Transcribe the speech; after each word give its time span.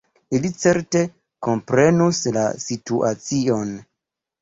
Ili 0.37 0.49
certe 0.63 1.03
komprenus 1.49 2.25
la 2.41 2.49
situacion. 2.67 3.81